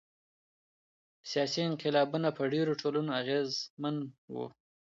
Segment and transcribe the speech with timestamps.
[1.31, 3.95] سیاسي انقلابونه په ډیرو ټولنو اغیزمن
[4.33, 4.45] وو.